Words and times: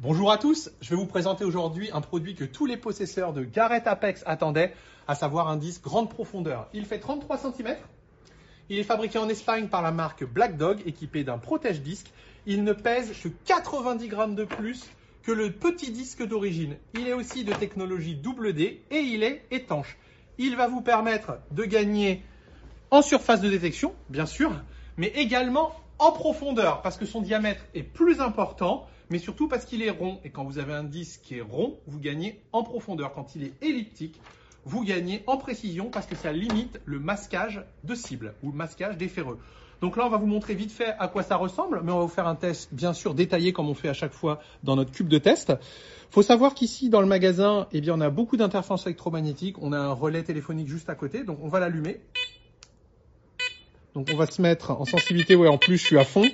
Bonjour 0.00 0.32
à 0.32 0.38
tous, 0.38 0.70
je 0.80 0.90
vais 0.90 0.96
vous 0.96 1.06
présenter 1.06 1.44
aujourd'hui 1.44 1.88
un 1.92 2.00
produit 2.00 2.34
que 2.34 2.44
tous 2.44 2.66
les 2.66 2.76
possesseurs 2.76 3.32
de 3.32 3.44
Garrett 3.44 3.86
Apex 3.86 4.24
attendaient, 4.26 4.74
à 5.06 5.14
savoir 5.14 5.48
un 5.48 5.56
disque 5.56 5.84
grande 5.84 6.10
profondeur. 6.10 6.68
Il 6.74 6.84
fait 6.84 6.98
33 6.98 7.38
cm, 7.38 7.76
il 8.68 8.78
est 8.78 8.84
fabriqué 8.84 9.18
en 9.18 9.28
Espagne 9.28 9.68
par 9.68 9.82
la 9.82 9.92
marque 9.92 10.24
Black 10.24 10.56
Dog, 10.56 10.82
équipé 10.84 11.22
d'un 11.22 11.38
protège-disque. 11.38 12.10
Il 12.44 12.64
ne 12.64 12.72
pèse 12.72 13.12
que 13.22 13.28
90 13.28 14.08
grammes 14.08 14.34
de 14.34 14.44
plus 14.44 14.84
que 15.22 15.30
le 15.30 15.52
petit 15.52 15.92
disque 15.92 16.26
d'origine. 16.26 16.76
Il 16.94 17.06
est 17.06 17.12
aussi 17.12 17.44
de 17.44 17.52
technologie 17.52 18.16
double 18.16 18.52
D 18.52 18.82
et 18.90 18.98
il 18.98 19.22
est 19.22 19.46
étanche. 19.52 19.96
Il 20.38 20.56
va 20.56 20.66
vous 20.66 20.82
permettre 20.82 21.38
de 21.52 21.64
gagner 21.64 22.22
en 22.90 23.00
surface 23.00 23.40
de 23.40 23.48
détection, 23.48 23.94
bien 24.08 24.26
sûr, 24.26 24.52
mais 24.96 25.12
également 25.14 25.72
en 25.98 26.12
profondeur, 26.12 26.82
parce 26.82 26.96
que 26.96 27.06
son 27.06 27.20
diamètre 27.20 27.64
est 27.74 27.82
plus 27.82 28.20
important 28.20 28.86
mais 29.10 29.18
surtout 29.18 29.48
parce 29.48 29.64
qu'il 29.64 29.82
est 29.82 29.90
rond. 29.90 30.18
Et 30.24 30.30
quand 30.30 30.44
vous 30.44 30.58
avez 30.58 30.72
un 30.72 30.84
disque 30.84 31.20
qui 31.22 31.36
est 31.36 31.42
rond, 31.42 31.78
vous 31.86 31.98
gagnez 31.98 32.40
en 32.52 32.62
profondeur. 32.62 33.12
Quand 33.12 33.34
il 33.36 33.44
est 33.44 33.52
elliptique, 33.62 34.20
vous 34.64 34.84
gagnez 34.84 35.22
en 35.26 35.36
précision 35.36 35.90
parce 35.90 36.06
que 36.06 36.16
ça 36.16 36.32
limite 36.32 36.80
le 36.84 36.98
masquage 36.98 37.62
de 37.84 37.94
cible 37.94 38.34
ou 38.42 38.50
le 38.50 38.56
masquage 38.56 38.96
des 38.96 39.08
ferreux. 39.08 39.38
Donc 39.80 39.96
là, 39.96 40.06
on 40.06 40.08
va 40.08 40.16
vous 40.16 40.26
montrer 40.26 40.54
vite 40.54 40.72
fait 40.72 40.94
à 40.98 41.08
quoi 41.08 41.22
ça 41.22 41.36
ressemble, 41.36 41.82
mais 41.84 41.92
on 41.92 41.98
va 41.98 42.02
vous 42.02 42.08
faire 42.08 42.26
un 42.26 42.36
test 42.36 42.72
bien 42.72 42.94
sûr 42.94 43.12
détaillé 43.14 43.52
comme 43.52 43.68
on 43.68 43.74
fait 43.74 43.88
à 43.88 43.92
chaque 43.92 44.12
fois 44.12 44.40
dans 44.62 44.76
notre 44.76 44.92
cube 44.92 45.08
de 45.08 45.18
test. 45.18 45.52
Faut 46.10 46.22
savoir 46.22 46.54
qu'ici 46.54 46.88
dans 46.88 47.00
le 47.00 47.06
magasin, 47.06 47.66
eh 47.72 47.80
bien, 47.80 47.94
on 47.94 48.00
a 48.00 48.08
beaucoup 48.08 48.36
d'interférences 48.36 48.86
électromagnétiques. 48.86 49.56
On 49.60 49.72
a 49.72 49.78
un 49.78 49.92
relais 49.92 50.22
téléphonique 50.22 50.68
juste 50.68 50.88
à 50.88 50.94
côté, 50.94 51.24
donc 51.24 51.38
on 51.42 51.48
va 51.48 51.60
l'allumer. 51.60 52.00
Donc 53.94 54.08
on 54.12 54.16
va 54.16 54.26
se 54.26 54.42
mettre 54.42 54.72
en 54.72 54.84
sensibilité, 54.84 55.36
ouais, 55.36 55.48
en 55.48 55.58
plus 55.58 55.78
je 55.78 55.84
suis 55.84 55.98
à 55.98 56.04
fond. 56.04 56.28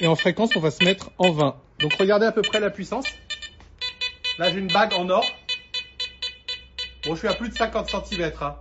Et 0.00 0.06
en 0.06 0.16
fréquence, 0.16 0.56
on 0.56 0.60
va 0.60 0.70
se 0.70 0.82
mettre 0.82 1.10
en 1.18 1.30
20. 1.30 1.60
Donc 1.80 1.94
regardez 1.94 2.26
à 2.26 2.32
peu 2.32 2.42
près 2.42 2.58
la 2.58 2.70
puissance. 2.70 3.06
Là, 4.38 4.50
j'ai 4.50 4.58
une 4.58 4.72
bague 4.72 4.94
en 4.94 5.08
or. 5.10 5.26
Bon, 7.04 7.14
je 7.14 7.18
suis 7.18 7.28
à 7.28 7.34
plus 7.34 7.50
de 7.50 7.54
50 7.54 7.90
cm. 7.90 8.32
Hein. 8.40 8.56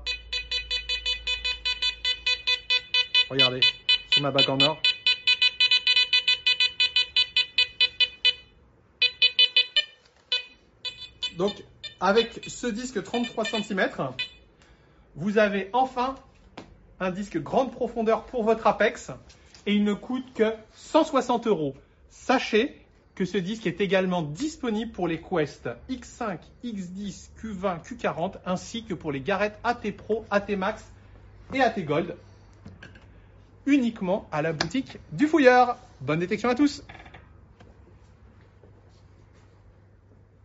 Regardez, 3.29 3.61
sur 4.11 4.21
ma 4.21 4.31
bague 4.31 4.49
en 4.49 4.59
or. 4.59 4.81
Donc, 11.37 11.53
avec 12.01 12.41
ce 12.47 12.67
disque 12.67 13.01
33 13.01 13.45
cm, 13.45 13.89
vous 15.15 15.37
avez 15.37 15.69
enfin 15.71 16.15
un 17.01 17.11
disque 17.11 17.39
grande 17.41 17.71
profondeur 17.71 18.23
pour 18.25 18.43
votre 18.43 18.67
Apex 18.67 19.11
et 19.65 19.73
il 19.73 19.83
ne 19.83 19.93
coûte 19.93 20.33
que 20.33 20.53
160 20.75 21.47
euros. 21.47 21.75
Sachez 22.09 22.77
que 23.15 23.25
ce 23.25 23.37
disque 23.37 23.67
est 23.67 23.81
également 23.81 24.21
disponible 24.21 24.91
pour 24.91 25.07
les 25.07 25.19
Quest 25.19 25.67
X5, 25.89 26.37
X10, 26.63 27.29
Q20, 27.41 27.83
Q40 27.83 28.35
ainsi 28.45 28.85
que 28.85 28.93
pour 28.93 29.11
les 29.11 29.19
Garrett 29.19 29.57
AT 29.63 29.81
Pro, 29.97 30.25
AT 30.29 30.55
Max 30.55 30.83
et 31.53 31.61
AT 31.61 31.81
Gold 31.81 32.15
uniquement 33.65 34.27
à 34.31 34.41
la 34.41 34.53
boutique 34.53 34.97
du 35.11 35.27
fouilleur. 35.27 35.77
Bonne 36.01 36.19
détection 36.19 36.49
à 36.49 36.55
tous 36.55 36.83